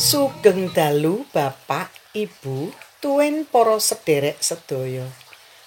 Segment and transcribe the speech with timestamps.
[0.00, 2.72] Sugeng dalu Bapak, Ibu,
[3.04, 5.04] tuwin para sederek sedaya.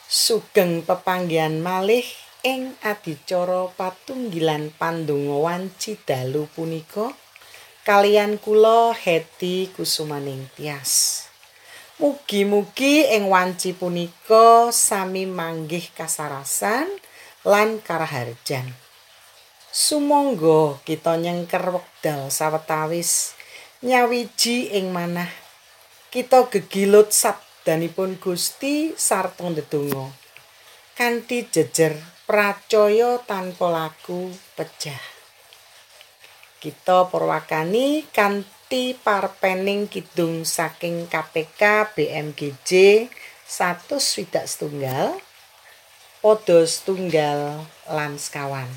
[0.10, 2.02] Sugeng pepanggihan malih
[2.42, 7.14] ing adicara patunggilan pandonga wanci dalu punika
[7.86, 11.30] kalian kula Heti Kusumaning Tias.
[12.02, 16.90] Mugi-mugi ing wanci punika sami manggih kasarasan
[17.46, 18.66] lan karaharjan.
[19.70, 23.38] Sumangga kita nyengker wekdal sawetawis
[23.84, 25.28] nyawiji ing manah.
[26.08, 30.08] Kita gegilut sabdanipun Gusti sarta ndedonga.
[30.96, 35.04] Kanthi jejer pracaya tanpa laku pejah.
[36.64, 42.72] Kita perwakani kanthi parpening kidung saking KPK BMGJ
[43.44, 45.20] 100 swidak setunggal
[46.24, 48.72] padha setunggal lan sekawan.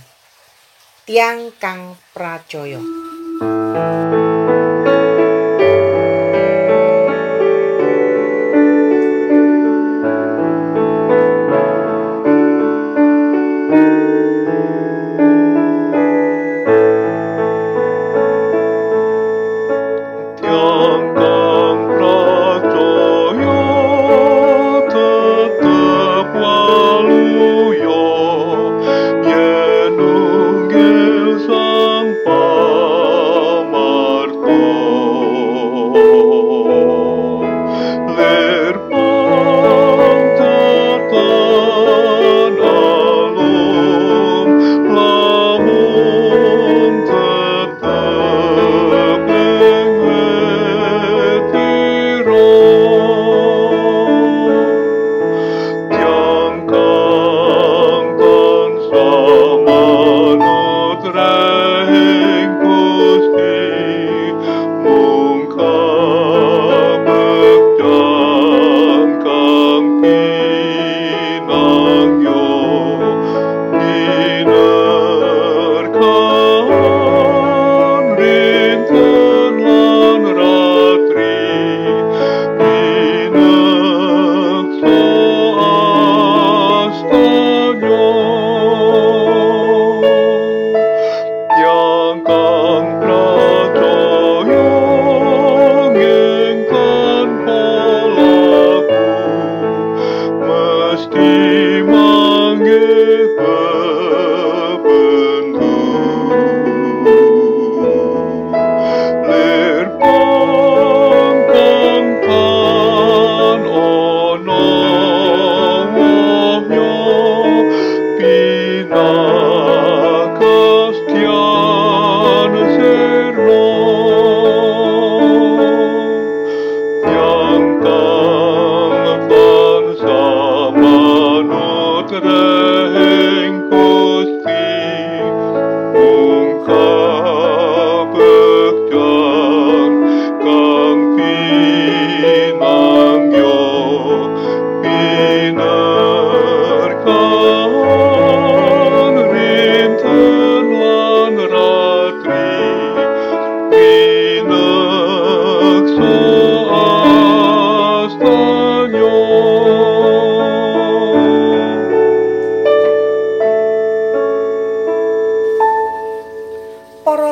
[1.06, 2.82] Tiang kang pracaya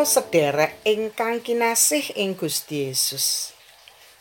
[0.07, 3.57] sederek ingkang kinasih ing Gusti Yesus.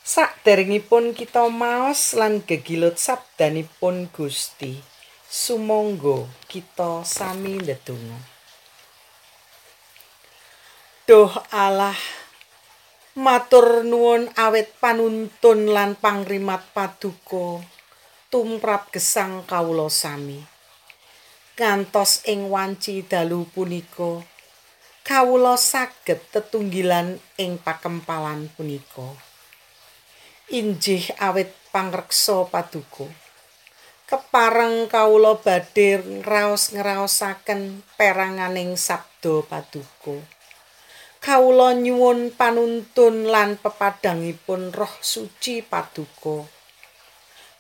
[0.04, 4.84] Saderengipun kita maos lan gegilut sabdanipun Gusti,
[5.28, 8.20] sumangga kita sami ndedonga.
[11.08, 11.96] Duh Allah,
[13.16, 17.64] matur nuwun awet panuntun lan pangrimat paduka
[18.34, 20.42] tumrap gesang kawula sami.
[21.54, 24.26] Kantos ing wanci dalu punika,
[25.04, 29.12] kawula saged tetunggilan ing pakempalan punika.
[30.48, 33.12] Injih awit pangreksa paduka.
[34.08, 40.24] Kepareng kawula badhe ngraos-ngraosaken peranganing sabda paduka.
[41.20, 46.48] Kawula nyuwun panuntun lan pepadangipun Roh Suci paduka.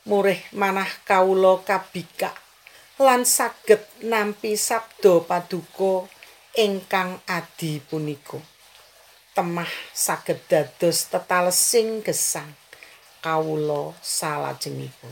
[0.07, 2.39] Murih manah kawula kabikak
[3.03, 6.12] lan saged nampi sabda paduka.
[6.53, 8.37] Ingkang adi punika
[9.33, 12.53] temah saged dados tetalesing gesang
[13.25, 15.09] kawula salajengipun.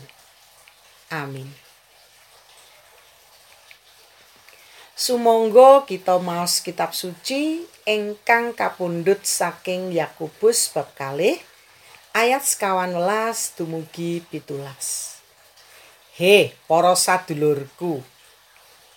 [1.10, 1.50] Amin.
[4.94, 11.42] Sumangga kita maos kitab suci ingkang kapundhut saking Yakobus bab kalih
[12.14, 15.18] ayat sekawan welas dumugi pitulas.
[16.14, 18.06] He, para sadulurku,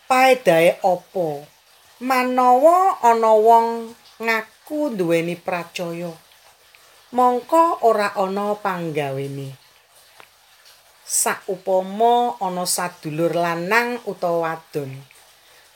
[0.04, 1.53] paedahe apa
[2.04, 6.12] manawa ana wong ngaku duweni pracaya
[7.16, 9.56] mongko ora ana panggawene
[11.08, 14.92] saupama ana sadulur lanang utawa wadon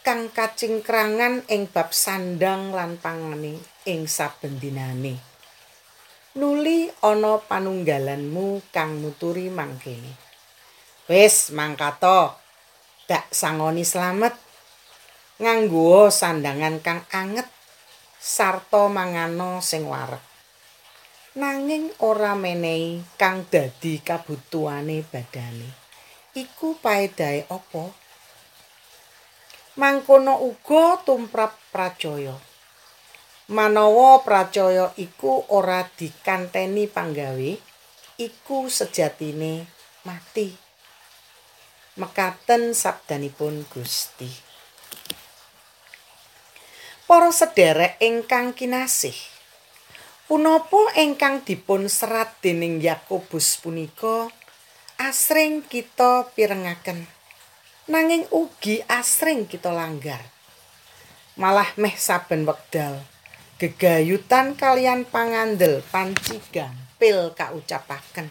[0.09, 5.21] kang kacingkrangan ing bab sandang lan pangane ing saben dinane.
[6.41, 10.17] Nuli ana panunggalanmu kang nuturi mangkene.
[11.13, 12.41] Wis mangkato,
[13.05, 14.48] dak sangoni slamet.
[15.39, 17.47] Nganggo sandangan kang anget
[18.19, 20.23] sarta mangano sing wareg.
[21.39, 25.71] Nanging ora menehi kang dadi kabutuhane badane.
[26.35, 28.09] Iku paedahe apa?
[29.79, 32.35] mangkono uga tumrap pracaya.
[33.49, 37.51] Manawa pracaya iku ora dikanteni panggawe,
[38.19, 39.65] iku sejatine
[40.03, 40.53] mati.
[41.97, 44.48] Mekaten sabdanipun Gusti.
[47.09, 49.17] Para sederek ingkang kinasih,
[50.29, 54.29] punapa ingkang dipun serat dening Yakobus punika
[55.01, 57.09] asring kita pirengaken
[57.89, 60.21] nanging ugi asring kita langgar.
[61.41, 63.01] Malah meh saben wekdal
[63.57, 68.29] gegayutan kalian pangandel panci gampil kaucapaken.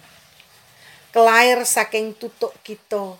[1.10, 3.18] Kelair saking tutuk kita.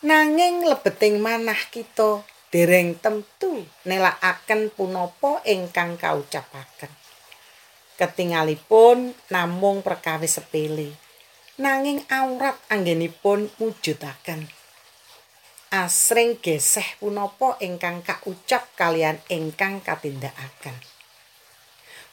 [0.00, 6.92] Nanging lebeting manah kita dereng temtu nelakaken punapa ingkang kaucapaken.
[7.96, 10.92] Ketingalipun namung perkawis sepele.
[11.56, 14.52] Nanging aurat anggenipun mujudaken.
[15.72, 20.76] asring geseh punapa ingkang kaucap kalian ingkang katindakaken.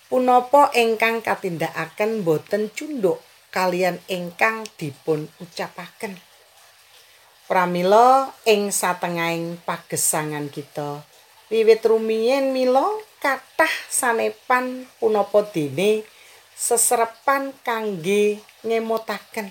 [0.08, 3.20] Punapa ingkang katindakaken boten cunduk
[3.52, 6.29] kalian ingkang dipun ucapaken.
[7.50, 11.02] Pramila ing satengahing pagesangan kita
[11.50, 12.86] wiwit rumiyin mila
[13.18, 16.06] kathah sanepan punapa dene
[16.54, 19.50] seserepan kangge ngemotaken.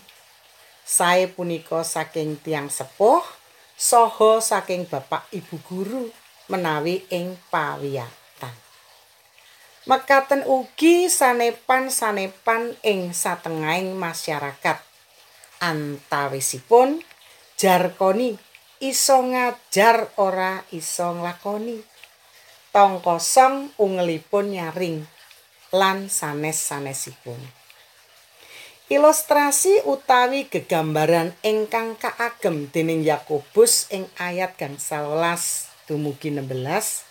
[0.86, 3.26] Sae punika saking tiang sepuh
[3.74, 6.06] saha saking bapak ibu guru
[6.46, 8.54] menawi ing pawiyatan.
[9.90, 14.78] Mekaten ugi sanepan-sanepan ing satengahing masyarakat.
[15.58, 17.02] Antawisipun
[17.58, 18.38] jarkoni
[18.78, 21.82] iso ngajar ora iso nglakoni.
[22.70, 25.02] Tong kosong ungelipun nyaring
[25.74, 27.42] lan sanes-sanesipun.
[28.88, 37.04] Ilustrasi utawi gegambaran ingkang kaagem dening Yakobus ing ayat gangsal welas dumugi 16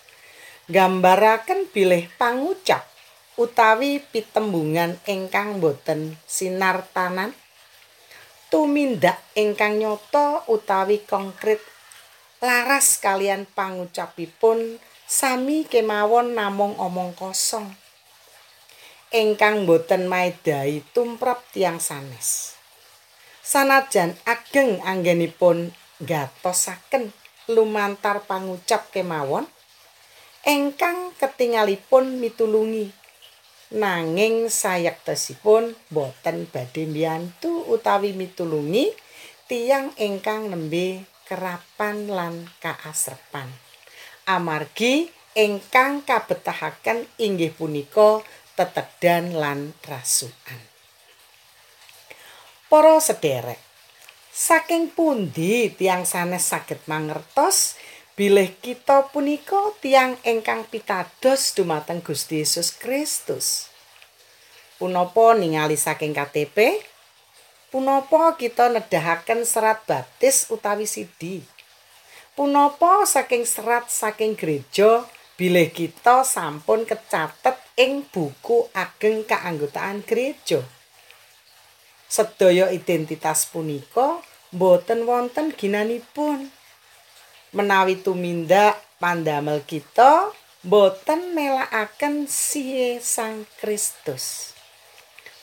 [0.66, 2.82] gambaraken bilih pangucap
[3.38, 7.30] utawi pitembungan ingkang boten sinartanan
[8.48, 11.60] tumindak ingkang nyoto utawi konkret
[12.44, 17.68] laras kalian pangucapipun sami kemawon namung omong kosong
[19.08, 22.52] ingkang boten maedai tumrap tiang sanes.
[23.40, 25.72] Sanajan ageng anggenipun
[26.04, 27.16] gatosaken
[27.48, 29.48] lumantar pangucap kemawon,
[30.44, 32.92] ingkang ketingalipun mitulungi.
[33.68, 38.96] Nanging sayektesipun boten badhe mbiyantu utawi mitulungi
[39.44, 43.52] tiang ingkang nembe kerapan lan kaasrepan.
[44.24, 48.24] Amargi ingkang kabetahaken inggih punika
[48.56, 50.60] tetedan lan rasukan.
[52.72, 53.60] Para sederek,
[54.32, 57.76] saking pundi tiang sanes saged mangertos
[58.18, 63.70] bilih kita punika tiang ingkang pitados dumateng Gusti Yesus Kristus.
[64.74, 66.82] Punapa ningali saking KTP?
[67.70, 71.46] Punapa kita nedahaken serat baptis utawi sidi?
[72.34, 75.06] Punapa saking serat saking gereja
[75.38, 80.66] bilih kita sampun kecatet ing buku ageng keanggotaan gereja.
[82.10, 86.57] Sedaya identitas punika boten wonten ginanipun.
[87.48, 90.28] Menawi tumindak pandamel kita
[90.60, 94.52] boten nelakaken siye Sang Kristus.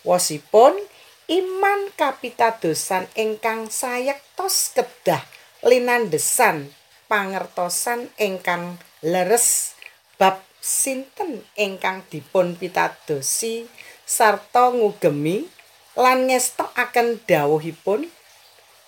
[0.05, 0.77] Wasipun
[1.25, 5.25] iman kapitadosan ingkang sayektos kedah
[5.65, 6.69] linandesan
[7.09, 9.73] pangertosan ingkang leres
[10.21, 13.65] bab sinten ingkang dipun pitadosi
[14.05, 15.49] sarta ngugemi
[15.97, 18.05] lan ngestokaken dawuhipun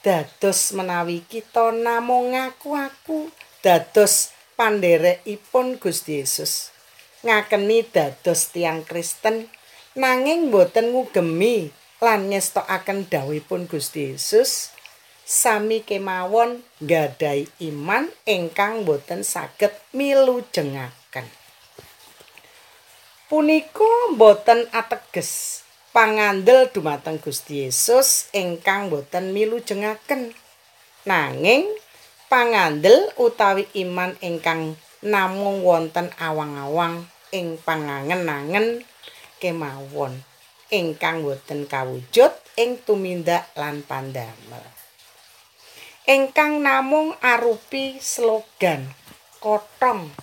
[0.07, 3.27] dados menawi kita namung ngaku-aku
[3.59, 6.71] dados pandherekipun Gusti Yesus.
[7.27, 9.51] Ngakeni dados tiang Kristen
[9.99, 14.71] nanging boten ngugemi lan ngestokaken dawuhipun Gusti Yesus.
[15.27, 21.27] Sami kemawon gadai iman ingkang boten saged milujengaken.
[23.27, 25.66] Punika boten ateges
[25.97, 30.29] pangandel dumateng Gusti Yesus ingkang boten milujengaken
[31.09, 31.65] nanging
[32.29, 38.85] pangandel utawi iman ingkang namung wonten awang-awang ing pangangen-angen
[39.41, 40.21] kemawon
[40.69, 42.29] ingkang boten kawujud
[42.61, 44.61] ing tumindak lan pandamel.
[46.05, 48.85] Ingkang namung arupi slogan
[49.41, 50.13] kotong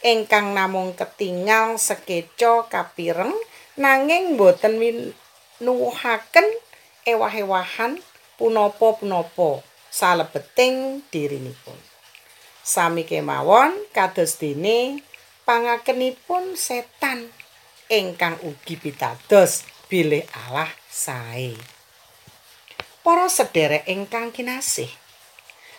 [0.00, 3.36] ingkang namung ketingal sekeca kapireng
[3.78, 6.46] nanging boten minuwuhaken
[7.06, 8.02] ewah-ewahan
[8.34, 11.78] punapa-punapa salebeting dirinipun.
[12.66, 15.00] Sami kemawon kados dene
[15.46, 17.30] pangakenipun setan
[17.88, 21.56] ingkang ugi pitados bilih Allah sae.
[23.00, 24.90] Para sederek ingkang kinasih,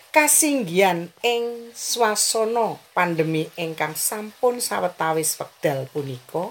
[0.09, 6.49] kasinggihan ing swasana pandemi ingkang sampun sawetawis wekdal punika,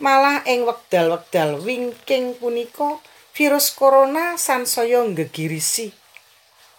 [0.00, 2.98] malah ing wekdal-wekdal wingking punika
[3.36, 5.92] virus corona sansaya gegirisi.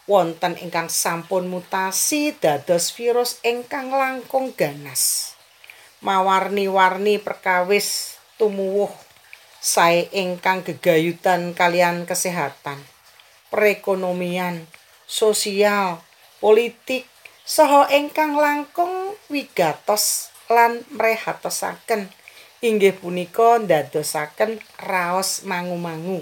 [0.09, 5.31] Wonten ingkang sampun mutasi dados virus ingkang langkung ganas.
[6.01, 8.89] mawarni-warni perkawis tumuwuh
[9.61, 12.81] sae ingkang gegayutan kalian kesehatan,
[13.53, 14.65] perekonomian,
[15.05, 16.01] sosial,
[16.41, 17.05] politik,
[17.45, 22.09] saha ingkang langkung wigatos lan mrehatosaken
[22.61, 26.21] inggih punika ndadosaken raos mangu-mangu.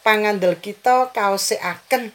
[0.00, 2.10] Pangandel kita kaosekaken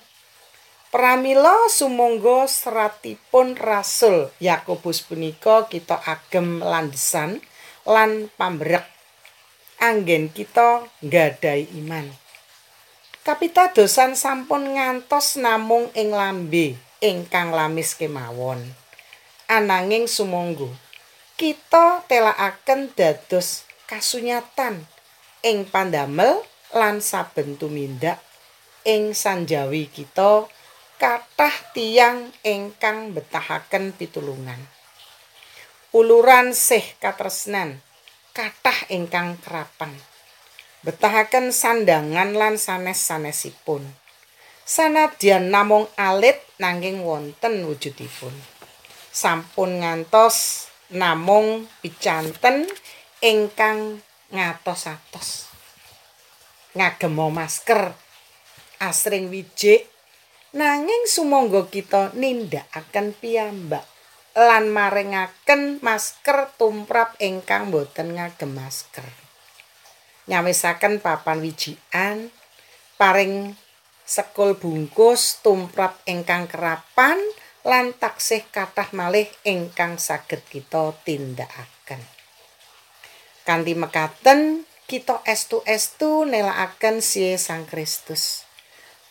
[0.87, 7.43] Pramila sumangga seratipun Rasul Yakobus punika kita agem landesan
[7.83, 8.87] lan pambrek
[9.83, 12.07] anggen kita nggadahi iman.
[13.21, 18.63] Kapitadosan sampun ngantos namung ing lambe ingkang lamis kemawon.
[19.51, 20.71] Ananging sumangga
[21.37, 24.89] kita telakaken dados kasunyatan
[25.45, 26.41] ing pandamel
[26.73, 28.17] lan saben tumindak
[28.81, 30.49] ing sanjawi kita
[30.97, 34.57] kathah tiyang ingkang betahaken pitulungan.
[35.93, 37.85] Uluran sih katresnan
[38.33, 39.93] kathah ingkang kerapan.
[40.81, 43.85] Betahaken sandangan lan sanes-sanesipun.
[44.65, 48.33] Sanadyan namung alit nanging wonten wujudipun.
[49.13, 52.67] Sampun ngantos namung picanten
[53.19, 53.99] ingkang
[54.31, 55.51] ngatos-atos.
[56.77, 57.91] Ngagemo masker
[58.77, 59.89] asring wijik
[60.53, 63.83] nanging sumangga kita nindakaken piyambak
[64.37, 69.05] lan maringaken masker tumrap ingkang boten ngagem masker
[70.29, 72.29] nyawisaken papan wijian
[73.01, 73.57] paring
[74.05, 77.17] sekul bungkus tumrap ingkang kerapan
[77.67, 81.99] lan taksih kathah malih ingkang saged kita tindakaken.
[83.43, 88.47] Kanthi mekaten kita estu-estu nelakaken siye Sang Kristus.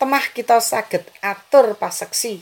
[0.00, 2.40] Temah kita saged atur paseksi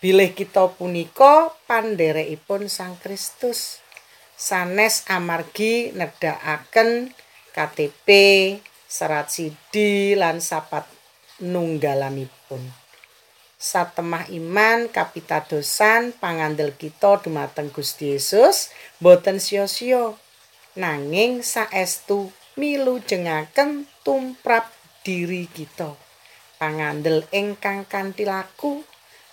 [0.00, 3.84] bilih kita punika pandherekipun Sang Kristus.
[4.40, 7.12] Sanes amargi nedakaken
[7.52, 8.08] KTP
[8.88, 10.88] serat sidi lan sapat
[11.44, 12.79] nunggalanipun
[13.60, 20.16] satemah iman kapitadosan pangandel kita dumateng Gusti Yesus boten sia-sia.
[20.80, 24.72] Nanging saestu milu jengaken tumrap
[25.04, 25.92] diri kita.
[26.56, 28.80] Pangandel ingkang kanthi laku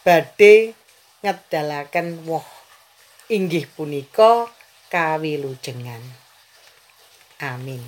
[0.04, 0.76] badhe
[1.24, 2.44] ngedalaken woh.
[3.32, 4.52] Inggih punika
[4.92, 6.04] kawilujengan.
[7.44, 7.84] Amin.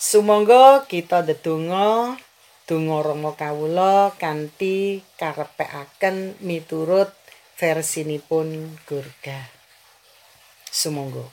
[0.00, 2.16] Sumangga kita ndedonga
[2.70, 7.10] donga rama kawula kanthi karepekaken miturut
[7.58, 9.50] versinipun Gurga
[10.70, 11.26] sumangga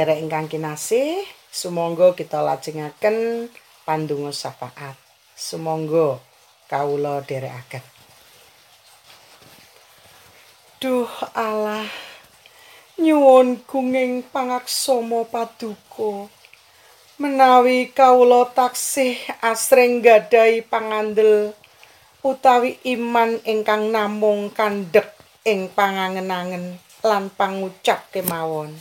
[0.00, 3.52] sederek ingkang kinasih, sumangga kita lajengaken
[3.84, 4.96] pandonga syafaat.
[5.36, 6.16] Sumangga
[6.72, 7.84] kawula dherekaken.
[10.80, 11.84] Duh Allah,
[12.96, 16.32] nyuwun kunging pangaksama paduka.
[17.20, 21.52] Menawi kawula taksih asring gadhahi pangandel
[22.24, 25.12] utawi iman ingkang namung kandhek
[25.44, 28.72] ing pangangen-angen lan pangucap kemawon.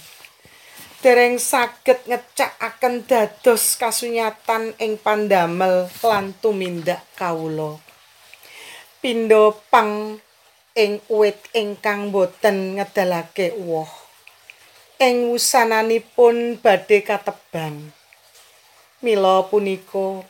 [1.00, 7.80] Dereng saged ngecakaken dados kasunyatan ing pandamel lan tumindak kawula.
[9.00, 10.20] Pindho pang
[10.76, 13.88] ing uwit ingkang boten ngedalake woh.
[15.00, 17.96] Ing wusananipun badhe katebang.
[19.00, 20.28] Mila punika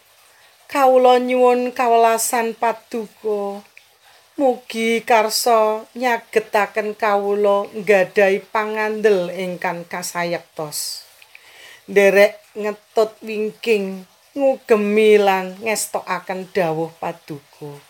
[0.70, 3.66] kawula nyuwun kawelasan paduka
[4.40, 11.04] mugi karsa nyagetaken kawula nggadahi pangandel ingkang kasayektos.
[11.92, 17.84] Nderek ngetut wingking ngugemi lan ngestokaken dawuh paduka.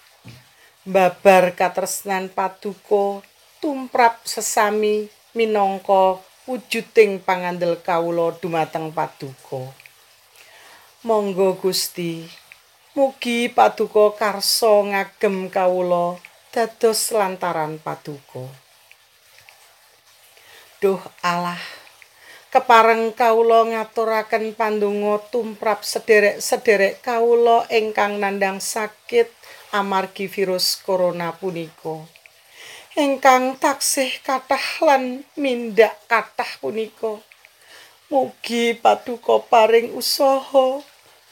[0.90, 3.22] Babar katresnan paduka
[3.62, 5.06] tumrap sesami
[5.38, 6.18] minangka
[6.50, 9.70] wujuding pangandel kawula dumateng paduka.
[11.06, 12.26] Monggo Gusti,
[12.98, 16.18] mugi paduka karsa ngagem kawula
[16.50, 18.50] dados lantaran paduka.
[20.82, 21.62] Duh Allah,
[22.50, 29.30] kepareng kawula ngaturaken pandonga tumrap sederek-sederek kawula ingkang nandang sakit
[29.70, 32.02] amargi virus corona punika.
[32.98, 37.22] Ingkang taksih kathah lan mindak kathah punika.
[38.10, 40.82] Mugi paduka paring usaha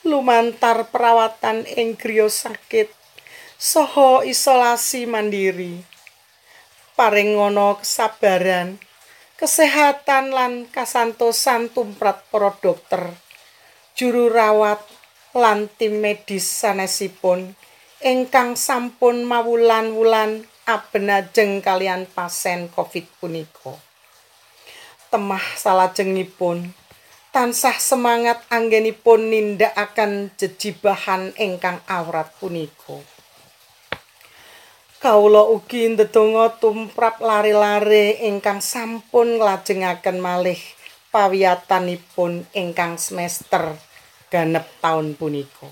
[0.06, 2.94] lumantar perawatan ing griya sakit
[3.58, 5.82] saha isolasi mandiri.
[6.94, 8.78] Paring ngono kesabaran,
[9.38, 13.14] kesehatan lan kasantosan tumrap para dokter,
[13.98, 14.82] juru rawat
[15.34, 17.54] lan tim medis sanesipun
[18.02, 23.74] ingkang sampun mawulan-wulan abenajeng kalian pasien Covid punika.
[25.08, 26.74] temah salajengipun
[27.32, 33.17] tansah semangat anggenipun nindakaken jejibahan ingkang awrat punika.
[34.98, 40.58] Kawula ugi ndedonga tumrap lare-lare ingkang sampun nglajengaken malih
[41.14, 43.78] pawiyatanipun ingkang semester
[44.34, 45.70] ganep taun punika.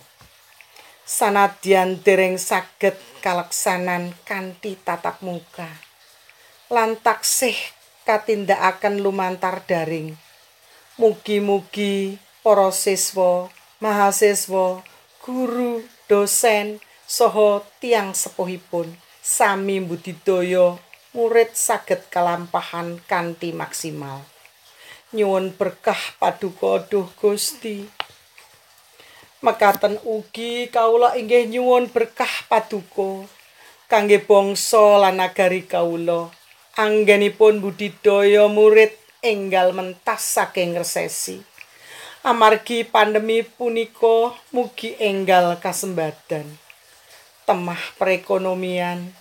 [1.10, 5.74] Sanadyan dereng saged kaleksanan kanthi tatap muka
[6.70, 7.58] lan taksih
[8.06, 10.14] katindakaken lumantar daring.
[11.02, 13.50] Mugi-mugi para siswa,
[13.82, 14.86] mahasiswa,
[15.26, 16.78] guru, dosen,
[17.10, 20.78] saha tiang sepuhipun sami budidaya
[21.18, 24.22] murid saged kalampahan kanthi maksimal.
[25.18, 27.90] Nyuwun berkah paduka duh Gusti.
[29.42, 33.26] Mekaten ugi kawula inggih nyuwun berkah paduka
[33.90, 36.30] kangge bangsa lan nagari kawula.
[36.76, 38.92] anggenipun budidaya murid
[39.24, 41.40] enggal mentas saking resesi.
[42.20, 46.65] Amargi pandemi punika mugi enggal kasembadan.
[47.46, 49.14] Temah perekonomian,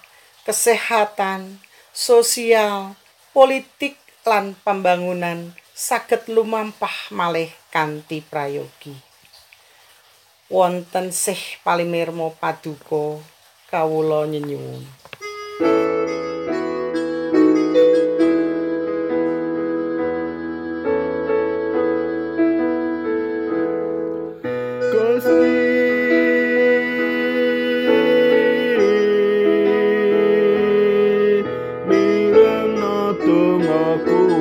[0.49, 1.61] kesehatan,
[1.93, 2.97] sosial,
[3.37, 8.97] politik lan pembangunan saged lumampah malih kanthi prayogi.
[10.49, 13.21] Wonten sih palimirmo paduka
[13.69, 15.04] kawula nyenyuwun.
[33.95, 34.34] Aku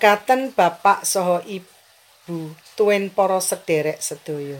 [0.00, 4.56] Mekaten Bapak saha Ibu tuwin para sederek sedaya.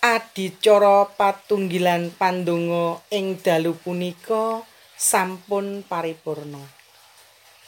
[0.00, 4.64] Adicara patunggilan pandonga ing dalu punika
[4.96, 6.64] sampun paripurna.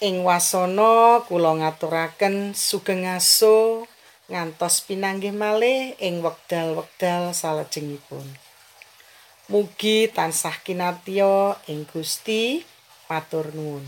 [0.01, 3.85] Ing wasana kula ngaturaken sugeng aso
[4.33, 8.25] ngantos pinanggih malih ing wekdal-wekdal salajengipun.
[9.53, 12.65] Mugi tansah kinatya ing Gusti
[13.13, 13.85] matur nuwun.